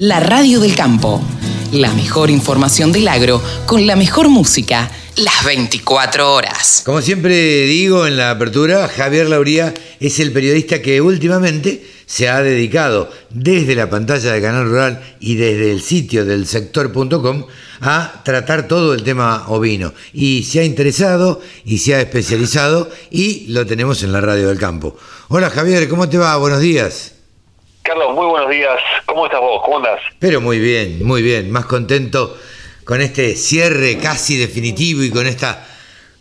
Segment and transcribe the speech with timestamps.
[0.00, 1.20] La radio del campo.
[1.72, 6.82] La mejor información del agro con la mejor música las 24 horas.
[6.84, 12.40] Como siempre digo en la apertura, Javier Lauría es el periodista que últimamente se ha
[12.42, 17.46] dedicado desde la pantalla de Canal Rural y desde el sitio del sector.com
[17.80, 19.94] a tratar todo el tema ovino.
[20.12, 24.58] Y se ha interesado y se ha especializado y lo tenemos en la radio del
[24.58, 24.96] campo.
[25.26, 26.36] Hola Javier, ¿cómo te va?
[26.36, 27.17] Buenos días.
[27.88, 28.78] Carlos, muy buenos días.
[29.06, 29.62] ¿Cómo estás vos?
[29.64, 29.98] ¿Cómo andas?
[30.18, 31.50] Pero muy bien, muy bien.
[31.50, 32.36] Más contento
[32.84, 35.66] con este cierre casi definitivo y con esta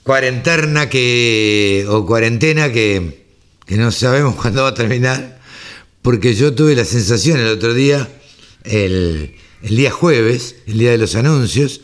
[0.01, 1.85] cuarentena que.
[1.89, 3.25] o cuarentena que,
[3.65, 5.41] que no sabemos cuándo va a terminar.
[6.01, 8.07] Porque yo tuve la sensación el otro día,
[8.63, 11.81] el, el día jueves, el día de los anuncios,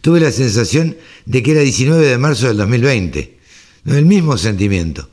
[0.00, 3.36] tuve la sensación de que era 19 de marzo del 2020.
[3.84, 5.10] El mismo sentimiento.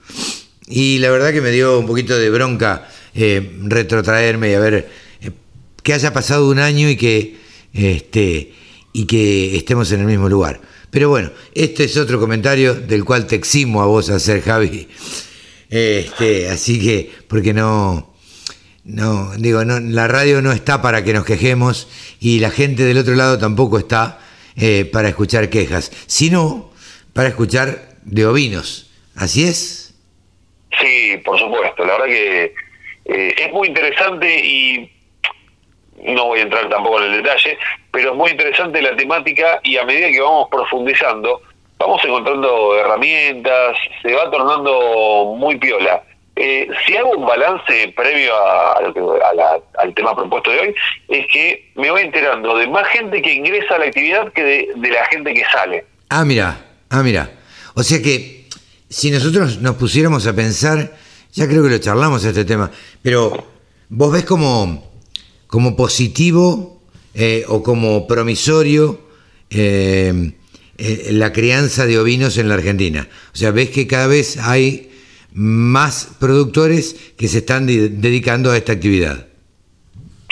[0.65, 4.89] Y la verdad que me dio un poquito de bronca eh, retrotraerme y a ver
[5.21, 5.31] eh,
[5.81, 7.37] que haya pasado un año y que,
[7.73, 8.53] este,
[8.93, 10.61] y que estemos en el mismo lugar.
[10.89, 14.87] Pero bueno, este es otro comentario del cual te eximo a vos a hacer, Javi.
[15.69, 18.13] Este, así que, porque no,
[18.83, 21.87] no, digo, no, la radio no está para que nos quejemos
[22.19, 24.19] y la gente del otro lado tampoco está
[24.55, 26.71] eh, para escuchar quejas, sino
[27.13, 28.91] para escuchar de ovinos.
[29.15, 29.95] ¿Así es?
[30.79, 31.85] Sí, por supuesto.
[31.85, 32.53] La verdad que
[33.05, 34.89] eh, es muy interesante y
[36.03, 37.57] no voy a entrar tampoco en el detalle,
[37.91, 41.41] pero es muy interesante la temática y a medida que vamos profundizando,
[41.77, 46.03] vamos encontrando herramientas, se va tornando muy piola.
[46.35, 48.79] Eh, si hago un balance previo a,
[49.77, 50.75] al tema propuesto de hoy,
[51.09, 54.69] es que me voy enterando de más gente que ingresa a la actividad que de,
[54.75, 55.85] de la gente que sale.
[56.09, 56.57] Ah, mira,
[56.89, 57.29] ah, mira.
[57.75, 58.45] O sea que
[58.89, 60.89] si nosotros nos pusiéramos a pensar
[61.33, 62.69] ya creo que lo charlamos este tema,
[63.03, 63.45] pero
[63.89, 64.91] vos ves como,
[65.47, 66.81] como positivo
[67.13, 68.99] eh, o como promisorio
[69.51, 70.31] eh,
[70.77, 73.07] eh, la crianza de ovinos en la Argentina.
[73.33, 74.89] O sea, ves que cada vez hay
[75.33, 79.27] más productores que se están dedicando a esta actividad.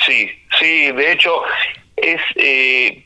[0.06, 0.28] Sí,
[0.60, 1.30] sí, de hecho,
[1.98, 2.22] es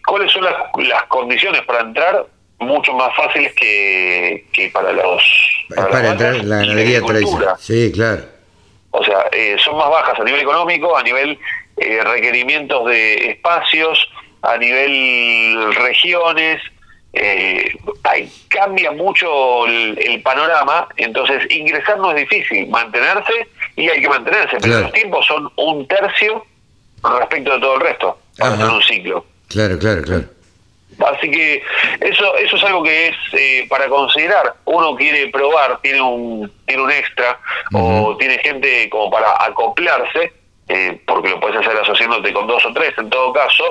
[0.05, 0.53] ¿cuáles son las,
[0.87, 2.25] las condiciones para entrar?
[2.59, 5.21] Mucho más fáciles que, que para los
[5.75, 7.55] para, entrar en la ganadería tradicional.
[7.59, 8.34] Sí, claro.
[8.97, 11.37] O sea, eh, son más bajas a nivel económico, a nivel
[11.77, 14.09] eh, requerimientos de espacios,
[14.41, 16.61] a nivel regiones.
[17.13, 17.77] Eh,
[18.49, 23.47] cambia mucho el, panorama, entonces ingresar no es difícil, mantenerse
[23.77, 26.45] y hay que mantenerse, pero los tiempos son un tercio
[27.01, 29.25] respecto de todo el resto, en un ciclo.
[29.47, 30.34] Claro, claro, claro.
[30.99, 31.61] Así que
[31.99, 34.55] eso eso es algo que es eh, para considerar.
[34.65, 37.39] Uno quiere probar, tiene un tiene un extra
[37.73, 40.31] o tiene gente como para acoplarse,
[40.67, 43.63] eh, porque lo puedes hacer asociándote con dos o tres en todo caso,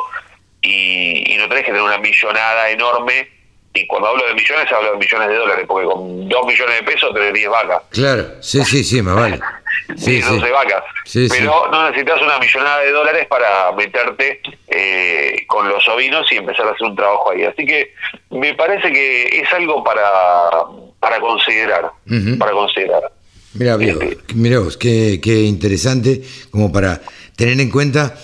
[0.63, 3.29] y, no tenés que tener una millonada enorme.
[3.75, 6.83] Y cuando hablo de millones, hablo de millones de dólares, porque con dos millones de
[6.85, 7.83] pesos tenés diez vacas.
[7.91, 9.41] Claro, sí, sí, sí, me vale.
[9.97, 10.83] Sí, 12 vacas.
[11.29, 16.67] Pero no necesitas una millonada de dólares para meterte eh, con los ovinos y empezar
[16.67, 17.45] a hacer un trabajo ahí.
[17.45, 17.93] Así que
[18.31, 20.15] me parece que es algo para,
[21.01, 21.91] para considerar.
[22.39, 23.13] Para considerar.
[23.55, 27.01] Mira, este, vos, qué, qué interesante como para
[27.37, 28.15] tener en cuenta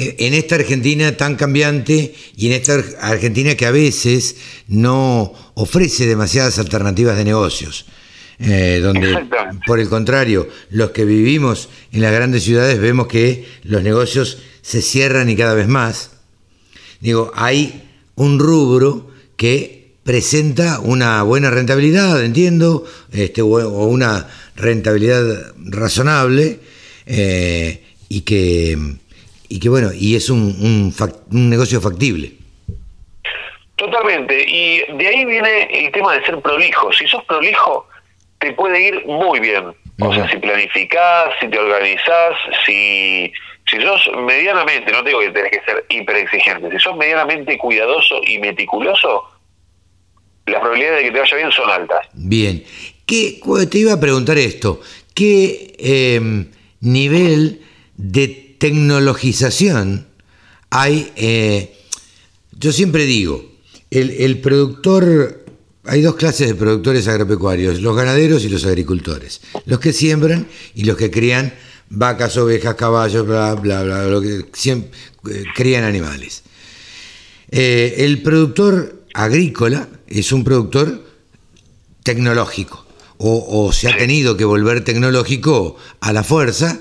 [0.00, 4.36] en esta Argentina tan cambiante y en esta Argentina que a veces
[4.68, 7.86] no ofrece demasiadas alternativas de negocios.
[8.40, 9.26] Eh, donde
[9.66, 14.82] por el contrario, los que vivimos en las grandes ciudades vemos que los negocios se
[14.82, 16.12] cierran y cada vez más.
[17.00, 17.82] Digo, hay
[18.14, 26.60] un rubro que presenta una buena rentabilidad, entiendo, este, o una rentabilidad razonable,
[27.06, 28.98] eh, y que
[29.48, 30.94] y que bueno, y es un, un,
[31.30, 32.32] un negocio factible.
[33.76, 36.92] Totalmente, y de ahí viene el tema de ser prolijo.
[36.92, 37.86] Si sos prolijo,
[38.38, 39.72] te puede ir muy bien.
[40.00, 43.32] O sea, si planificás, si te organizás, si,
[43.68, 47.58] si sos medianamente, no te digo que tenés que ser hiper exigente, si sos medianamente
[47.58, 49.24] cuidadoso y meticuloso,
[50.46, 52.06] las probabilidades de que te vaya bien son altas.
[52.14, 52.64] Bien.
[53.06, 53.40] ¿Qué,
[53.70, 54.80] te iba a preguntar esto,
[55.14, 56.50] ¿qué em,
[56.80, 57.62] nivel
[57.96, 60.06] de tecnologización
[60.70, 61.12] hay?
[61.16, 61.74] Eh,
[62.52, 63.44] yo siempre digo,
[63.90, 65.44] el, el productor
[65.84, 69.40] hay dos clases de productores agropecuarios, los ganaderos y los agricultores.
[69.64, 71.54] Los que siembran y los que crían
[71.88, 74.90] vacas, ovejas, caballos, bla, bla, bla, lo que siempre,
[75.30, 76.42] eh, crían animales.
[77.50, 81.06] Eh, el productor agrícola es un productor
[82.02, 82.86] tecnológico,
[83.18, 86.78] o, se ha tenido que volver tecnológico a la fuerza,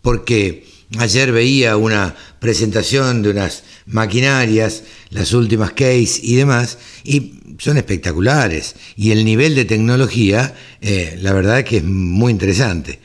[0.00, 0.66] porque
[0.98, 8.76] ayer veía una presentación de unas maquinarias, las últimas case y demás, y son espectaculares.
[8.96, 13.00] Y el nivel de tecnología, eh, la verdad que es muy interesante.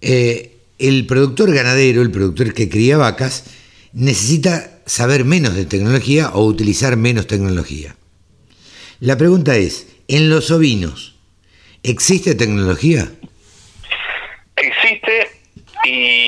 [0.00, 3.44] Eh, el productor ganadero, el productor que cría vacas,
[3.92, 7.96] necesita saber menos de tecnología o utilizar menos tecnología.
[8.98, 11.16] La pregunta es, en los ovinos,
[11.82, 13.10] ¿existe tecnología?
[14.56, 15.28] Existe
[15.84, 16.19] y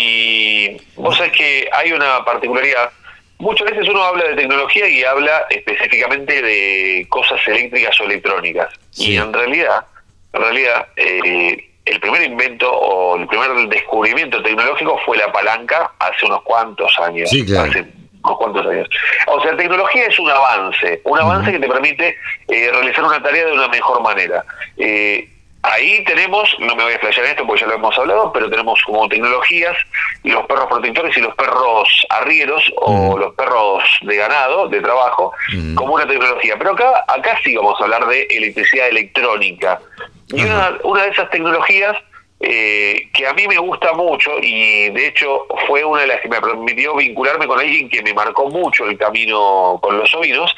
[1.03, 2.91] vos sabés que hay una particularidad.
[3.39, 8.73] Muchas veces uno habla de tecnología y habla específicamente de cosas eléctricas o electrónicas.
[8.97, 9.85] Y en realidad,
[10.33, 16.25] en realidad, eh, el primer invento o el primer descubrimiento tecnológico fue la palanca hace
[16.27, 17.29] unos cuantos años.
[17.29, 17.69] Sí, claro.
[17.69, 17.85] Hace
[18.23, 18.89] unos cuantos años.
[19.27, 22.17] O sea, tecnología es un avance, un avance que te permite
[22.47, 24.45] eh, realizar una tarea de una mejor manera.
[24.77, 25.29] Eh,
[25.63, 28.81] ahí tenemos, no me voy a en esto porque ya lo hemos hablado, pero tenemos
[28.85, 29.77] como tecnologías
[30.25, 35.33] los perros protectores y los perros arrieros o los perros de ganado, de trabajo,
[35.75, 36.57] como una tecnología.
[36.59, 39.81] Pero acá, acá sí vamos a hablar de electricidad electrónica.
[40.29, 41.97] Y una, una de esas tecnologías
[42.45, 46.29] eh, que a mí me gusta mucho y de hecho fue una de las que
[46.29, 50.53] me permitió vincularme con alguien que me marcó mucho el camino con los ovinos,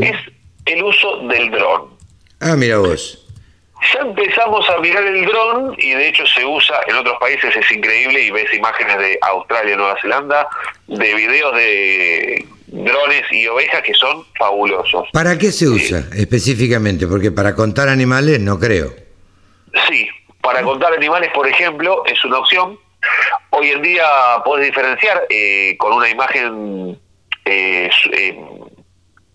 [0.00, 0.16] es
[0.66, 1.90] el uso del dron.
[2.40, 3.21] Ah, mira vos.
[3.92, 7.70] Ya empezamos a mirar el dron y de hecho se usa en otros países, es
[7.70, 10.48] increíble y ves imágenes de Australia, Nueva Zelanda,
[10.86, 15.08] de videos de drones y ovejas que son fabulosos.
[15.12, 17.06] ¿Para qué se usa específicamente?
[17.06, 18.94] Porque para contar animales no creo.
[19.88, 20.08] Sí,
[20.40, 22.78] para contar animales, por ejemplo, es una opción.
[23.50, 24.04] Hoy en día
[24.44, 26.98] puedes diferenciar eh, con una imagen
[27.44, 27.90] eh,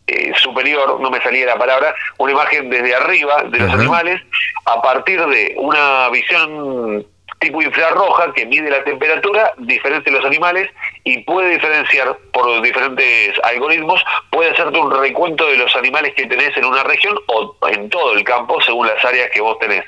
[0.07, 4.21] eh, superior, no me salía la palabra, una imagen desde arriba de los animales
[4.65, 7.05] a partir de una visión
[7.39, 10.69] tipo infrarroja que mide la temperatura diferente de los animales
[11.03, 16.55] y puede diferenciar por diferentes algoritmos, puede hacerte un recuento de los animales que tenés
[16.57, 19.83] en una región o en todo el campo según las áreas que vos tenés.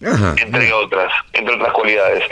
[0.00, 2.24] entre otras, entre otras cualidades.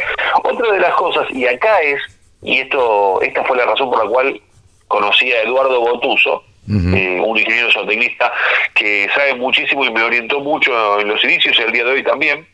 [0.43, 2.01] Otra de las cosas, y acá es,
[2.43, 4.41] y esto, esta fue la razón por la cual
[4.87, 8.33] conocí a Eduardo Botuso, eh, un ingeniero zootecnista
[8.75, 12.03] que sabe muchísimo y me orientó mucho en los inicios y el día de hoy
[12.03, 12.47] también.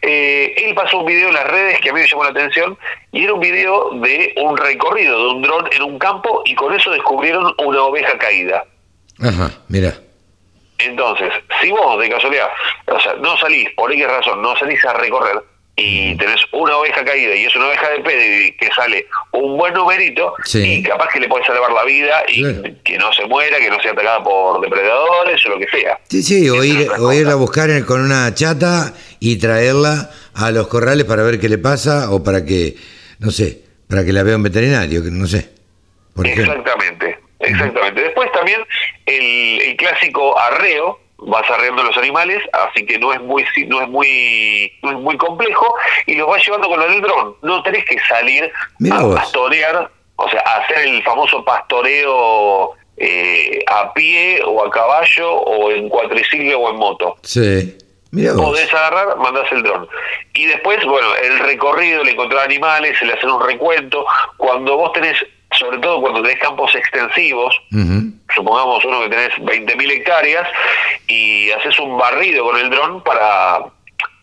[0.00, 2.76] Eh, él pasó un video en las redes que a mí me llamó la atención
[3.12, 6.74] y era un video de un recorrido de un dron en un campo y con
[6.74, 8.64] eso descubrieron una oveja caída.
[9.20, 9.94] Ajá, mira.
[10.78, 11.32] Entonces,
[11.62, 12.48] si vos de casualidad,
[12.86, 15.42] o sea, no salís, por X razón, no salís a recorrer
[15.76, 19.74] y tenés una oveja caída y es una oveja de pedigree que sale un buen
[19.74, 22.42] numerito y capaz que le puedes salvar la vida y
[22.84, 25.98] que no se muera, que no sea atacada por depredadores o lo que sea.
[26.08, 30.68] Sí, sí, o, ir, o irla a buscar con una chata y traerla a los
[30.68, 32.76] corrales para ver qué le pasa o para que,
[33.18, 35.50] no sé, para que la vea un veterinario, que no sé.
[36.22, 38.00] exactamente, exactamente.
[38.00, 38.60] Después también
[39.06, 43.88] el, el clásico arreo, vas arreando los animales, así que no es muy no es
[43.88, 45.74] muy no es muy complejo
[46.06, 47.36] y los vas llevando con el dron.
[47.42, 48.50] No tenés que salir
[48.90, 55.70] a pastorear, o sea, hacer el famoso pastoreo eh, a pie o a caballo o
[55.70, 57.16] en cuatriciclo o en moto.
[57.22, 57.78] Sí.
[58.10, 59.88] Mira Podés agarrar, mandás el dron.
[60.34, 64.06] Y después, bueno, el recorrido, el encontrar animales, el hacer un recuento.
[64.36, 65.16] Cuando vos tenés
[65.58, 67.54] sobre todo cuando tenés campos extensivos,
[68.34, 70.48] supongamos uno que tenés 20.000 hectáreas,
[71.06, 73.60] y haces un barrido con el dron para,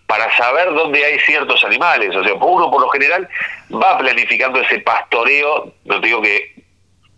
[0.07, 2.15] para saber dónde hay ciertos animales.
[2.15, 3.27] O sea, uno por lo general
[3.71, 6.55] va planificando ese pastoreo, no te digo que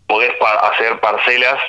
[0.07, 1.59] podés hacer parcelas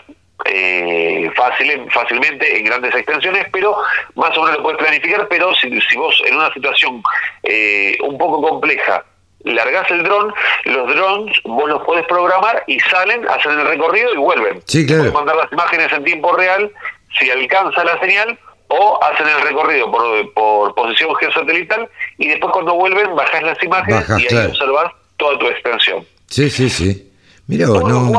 [0.45, 3.77] eh, fácil, fácilmente en grandes extensiones, pero
[4.15, 7.03] más o menos lo puedes planificar, pero si, si vos en una situación
[7.43, 9.05] eh, un poco compleja
[9.45, 10.33] largás el dron,
[10.65, 14.63] los drones vos los podés programar y salen, hacen el recorrido y vuelven.
[14.67, 15.03] Sí, claro.
[15.03, 16.73] Puedes mandar las imágenes en tiempo real
[17.19, 22.75] si alcanza la señal o hacen el recorrido por, por posición geosatelital y después cuando
[22.75, 26.05] vuelven bajás las imágenes y ahí observás toda tu extensión.
[26.29, 27.11] Sí, sí, sí.
[27.47, 28.11] Mira vos, no,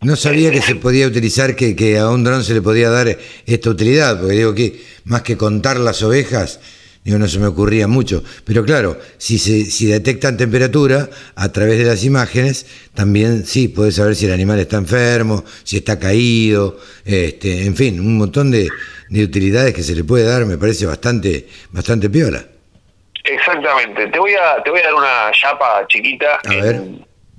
[0.00, 3.16] no sabía que se podía utilizar, que, que a un dron se le podía dar
[3.46, 6.60] esta utilidad, porque digo que más que contar las ovejas,
[7.04, 8.24] Digo, no se me ocurría mucho.
[8.46, 13.96] Pero claro, si, se, si detectan temperatura a través de las imágenes, también sí, puedes
[13.96, 18.70] saber si el animal está enfermo, si está caído, este, en fin, un montón de,
[19.10, 22.42] utilidades que se le puede dar, me parece bastante, bastante piola.
[23.22, 24.06] Exactamente.
[24.06, 26.40] Te voy a, te voy a dar una chapa chiquita.
[26.44, 26.82] A ver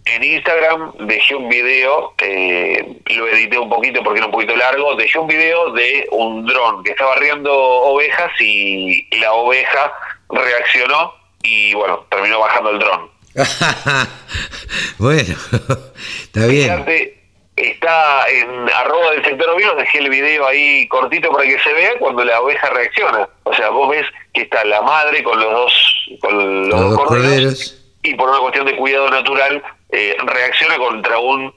[0.06, 4.96] en Instagram dejé un video, eh, lo edité un poquito porque era un poquito largo,
[4.96, 9.92] dejé un video de un dron que estaba riendo ovejas y la oveja
[10.30, 13.10] reaccionó y bueno, terminó bajando el dron.
[15.00, 15.36] bueno,
[16.22, 16.72] está bien.
[16.72, 17.24] Fíjate,
[17.56, 21.98] está en arroba del sector ovino, dejé el video ahí cortito para que se vea
[21.98, 23.28] cuando la oveja reacciona.
[23.44, 26.90] O sea, vos ves que está la madre con los dos, con los, Los dos
[26.92, 27.82] dos corderos, corderos.
[28.04, 31.54] y por una cuestión de cuidado natural eh, reacciona contra un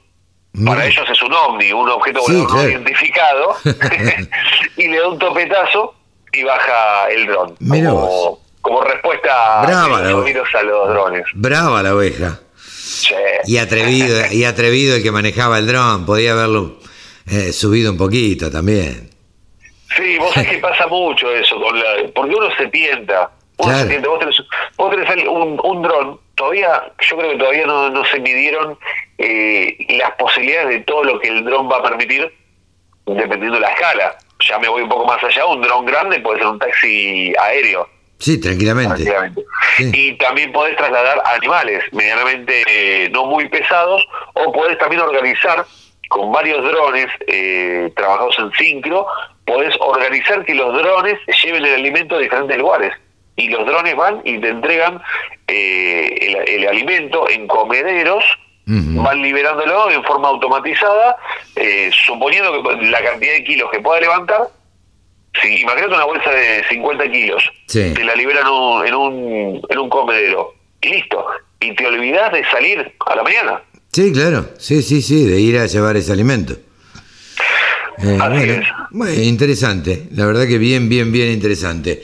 [0.65, 0.85] para Mira.
[0.87, 2.69] ellos es un ovni, un objeto Sí, volador no claro.
[2.69, 3.55] identificado,
[4.77, 5.93] y le da un topetazo
[6.33, 7.55] y baja el dron.
[7.55, 11.23] Como, como respuesta Brava los a los drones.
[11.35, 12.39] Brava la oveja.
[12.55, 13.13] Sí.
[13.45, 16.79] Y atrevido, y atrevido el que manejaba el dron, podía haberlo
[17.27, 19.09] eh, subido un poquito también.
[19.95, 23.29] Sí, vos sabés que pasa mucho eso, con la, porque uno se tienta.
[23.57, 23.83] Uno Claro.
[23.83, 24.09] se tienta.
[24.09, 24.35] Vos tenés,
[24.77, 28.79] vos tenés un dron, todavía, yo creo que todavía no, no se midieron
[29.17, 32.33] eh, las posibilidades de todo lo que el dron va a permitir,
[33.05, 34.17] dependiendo de la escala.
[34.47, 37.89] Ya me voy un poco más allá, un dron grande puede ser un taxi aéreo.
[38.19, 39.03] Sí, tranquilamente.
[39.77, 39.91] Sí.
[39.93, 45.65] Y también podés trasladar animales medianamente eh, no muy pesados o podés también organizar
[46.07, 49.05] con varios drones eh, trabajados en sincro,
[49.45, 52.93] podés organizar que los drones lleven el alimento a diferentes lugares.
[53.39, 55.01] Y los drones van y te entregan
[55.47, 58.23] eh, el, el alimento en comederos,
[58.65, 61.15] van liberándolo en forma automatizada,
[61.55, 64.41] eh, suponiendo que la cantidad de kilos que pueda levantar,
[65.41, 67.43] Sí, imagínate una bolsa de 50 kilos.
[67.67, 67.93] Sí.
[67.95, 70.55] Te la liberan un- en, un, en un comedero.
[70.81, 71.23] Y listo.
[71.59, 73.61] Y te olvidas de salir a la mañana.
[73.93, 74.47] Sí, claro.
[74.57, 76.53] Sí, sí, sí, de ir a llevar ese alimento.
[77.99, 80.07] Eh, bueno, bueno, interesante.
[80.13, 82.01] La verdad que bien, bien, bien interesante.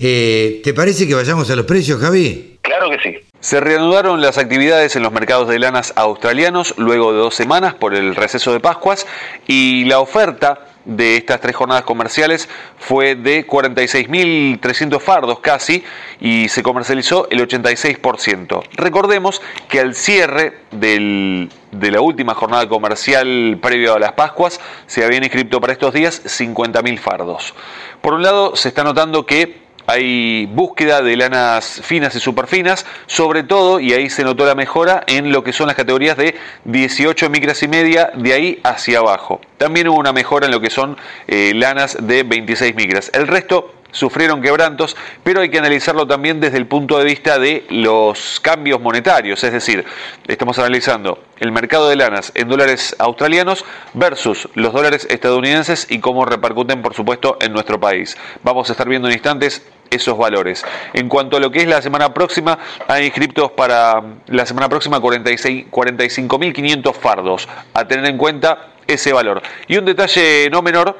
[0.00, 2.58] Eh, ¿Te parece que vayamos a los precios, Javi?
[2.62, 3.16] Claro que sí.
[3.40, 7.94] Se reanudaron las actividades en los mercados de lanas australianos luego de dos semanas por
[7.94, 9.06] el receso de Pascuas
[9.46, 12.48] y la oferta de estas tres jornadas comerciales
[12.78, 15.84] fue de 46.300 fardos casi
[16.20, 18.62] y se comercializó el 86%.
[18.76, 25.04] Recordemos que al cierre del- de la última jornada comercial previo a las Pascuas se
[25.04, 27.52] habían inscrito para estos días 50.000 fardos.
[28.00, 33.42] Por un lado se está notando que hay búsqueda de lanas finas y superfinas, sobre
[33.42, 37.30] todo, y ahí se notó la mejora en lo que son las categorías de 18
[37.30, 39.40] micras y media, de ahí hacia abajo.
[39.58, 40.96] También hubo una mejora en lo que son
[41.28, 43.10] eh, lanas de 26 micras.
[43.14, 47.64] El resto sufrieron quebrantos, pero hay que analizarlo también desde el punto de vista de
[47.70, 49.84] los cambios monetarios, es decir,
[50.26, 53.64] estamos analizando el mercado de lanas en dólares australianos
[53.94, 58.16] versus los dólares estadounidenses y cómo repercuten, por supuesto, en nuestro país.
[58.42, 60.64] Vamos a estar viendo en instantes esos valores.
[60.92, 65.00] En cuanto a lo que es la semana próxima, hay inscriptos para la semana próxima
[65.00, 69.42] 46 45.500 fardos, a tener en cuenta ese valor.
[69.66, 70.96] Y un detalle no menor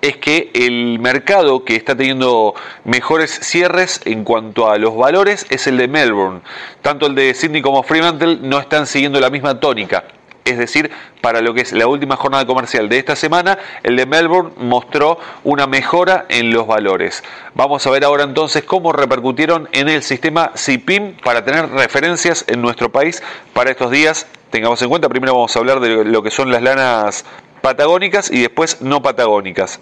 [0.00, 5.66] es que el mercado que está teniendo mejores cierres en cuanto a los valores es
[5.66, 6.40] el de Melbourne.
[6.82, 10.04] Tanto el de Sydney como Fremantle no están siguiendo la misma tónica.
[10.44, 10.90] Es decir,
[11.22, 15.18] para lo que es la última jornada comercial de esta semana, el de Melbourne mostró
[15.42, 17.24] una mejora en los valores.
[17.54, 22.60] Vamos a ver ahora entonces cómo repercutieron en el sistema CIPIM para tener referencias en
[22.60, 23.22] nuestro país
[23.54, 24.26] para estos días.
[24.50, 27.24] Tengamos en cuenta, primero vamos a hablar de lo que son las lanas
[27.62, 29.80] patagónicas y después no patagónicas.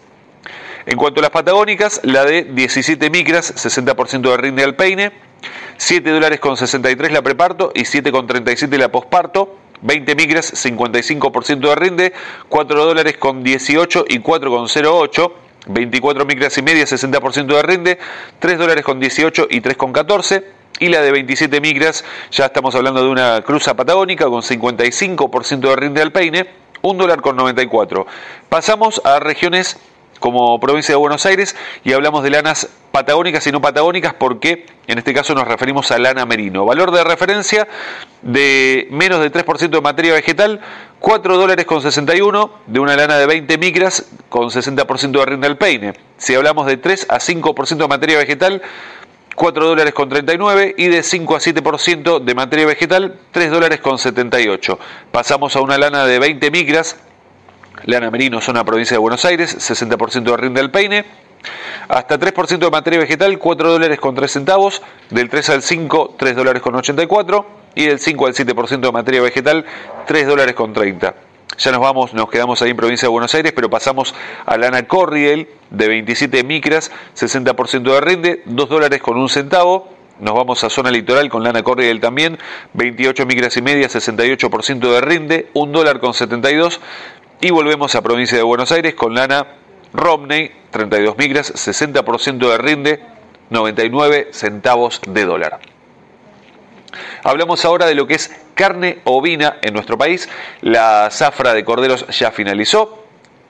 [0.86, 5.12] En cuanto a las patagónicas, la de 17 micras, 60% de rinde al peine,
[5.76, 9.56] 7 dólares con 63 la preparto y 7,37 la posparto.
[9.82, 12.12] 20 micras, 55% de rinde,
[12.48, 15.32] 4 dólares con 18 y 4,08.
[15.66, 17.98] 24 micras y media, 60% de rinde,
[18.40, 20.44] 3 dólares con 18 y 3,14.
[20.80, 25.76] Y la de 27 micras, ya estamos hablando de una cruza patagónica con 55% de
[25.76, 26.48] rinde al peine,
[26.80, 28.06] 1 dólar con 94.
[28.48, 29.78] Pasamos a regiones
[30.18, 34.98] como provincia de Buenos Aires y hablamos de lanas patagónicas y no patagónicas porque en
[34.98, 36.64] este caso nos referimos a lana merino.
[36.64, 37.68] Valor de referencia
[38.22, 40.60] de menos de 3% de materia vegetal,
[41.00, 45.58] 4 dólares con 61 de una lana de 20 micras con 60% de rinde al
[45.58, 45.92] peine.
[46.16, 48.62] Si hablamos de 3 a 5% de materia vegetal,
[49.34, 53.98] 4 dólares con 39 y de 5 a 7% de materia vegetal, 3 dólares con
[53.98, 54.78] 78.
[55.10, 56.96] Pasamos a una lana de 20 micras,
[57.84, 61.04] Lana Merino, zona provincia de Buenos Aires, 60% de rinde al peine.
[61.88, 64.82] Hasta 3% de materia vegetal, 4 dólares con 3 centavos.
[65.10, 67.61] Del 3 al 5, 3 dólares con 84.
[67.74, 69.64] Y del 5 al 7% de materia vegetal,
[70.06, 71.14] 3 dólares con 30.
[71.58, 74.14] Ya nos vamos, nos quedamos ahí en provincia de Buenos Aires, pero pasamos
[74.46, 79.88] a lana Corriel de 27 micras, 60% de rinde, 2 dólares con 1 centavo.
[80.18, 82.38] Nos vamos a zona litoral con lana Corriel también,
[82.74, 86.80] 28 micras y media, 68% de rinde, 1 dólar con 72.
[87.40, 89.46] Y volvemos a provincia de Buenos Aires con lana
[89.92, 93.00] Romney, 32 micras, 60% de rinde,
[93.50, 95.60] 99 centavos de dólar.
[97.24, 100.28] Hablamos ahora de lo que es carne ovina en nuestro país.
[100.60, 103.02] La zafra de corderos ya finalizó,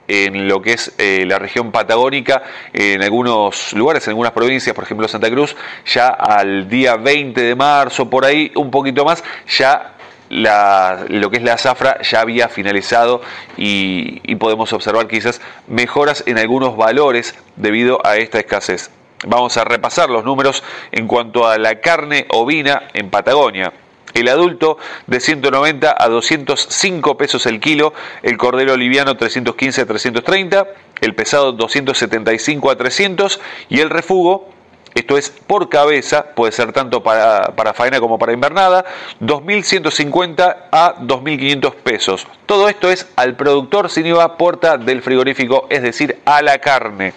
[0.09, 4.85] en lo que es eh, la región patagónica, en algunos lugares, en algunas provincias, por
[4.85, 5.57] ejemplo Santa Cruz,
[5.87, 9.95] ya al día 20 de marzo, por ahí, un poquito más, ya
[10.29, 13.21] lo que es la zafra ya había finalizado
[13.59, 18.91] y, y podemos observar quizás mejoras en algunos valores debido a esta escasez.
[19.27, 23.73] Vamos a repasar los números en cuanto a la carne ovina en Patagonia.
[24.15, 30.67] El adulto de 190 a 205 pesos el kilo, el cordero liviano 315 a 330,
[31.01, 34.51] el pesado 275 a 300 y el refugo,
[34.95, 38.85] esto es por cabeza, puede ser tanto para, para faena como para invernada,
[39.21, 42.27] 2.150 a 2.500 pesos.
[42.45, 47.15] Todo esto es al productor sin IVA puerta del frigorífico, es decir, a la carne.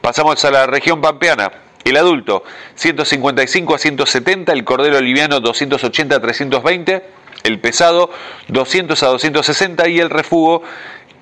[0.00, 1.50] Pasamos a la región pampeana.
[1.84, 7.02] El adulto, 155 a 170, el cordero liviano 280 a 320,
[7.44, 8.10] el pesado
[8.48, 10.62] 200 a 260 y el refugo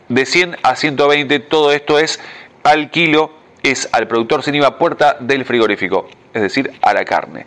[0.09, 1.38] de 100 a 120.
[1.40, 2.21] Todo esto es
[2.64, 7.47] al kilo, es al productor sin IVA puerta del frigorífico, es decir, a la carne.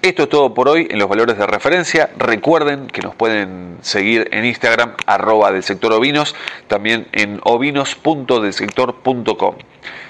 [0.00, 2.08] Esto es todo por hoy en los valores de referencia.
[2.16, 6.36] Recuerden que nos pueden seguir en Instagram, arroba del sector ovinos,
[6.68, 9.54] también en ovinos.delsector.com.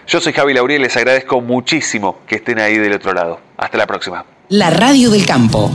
[0.06, 3.40] Yo soy Javi Lauriel, les agradezco muchísimo que estén ahí del otro lado.
[3.56, 4.26] Hasta la próxima.
[4.50, 5.70] La Radio del Campo.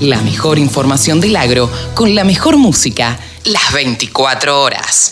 [0.00, 5.04] La mejor información del agro con la mejor música las 24 horas.